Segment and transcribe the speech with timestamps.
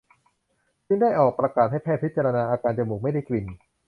[0.87, 3.45] จึงได้ออกประกาศให้แพทย์พิจารณาอาการจมูกไม่ได้กลิ่น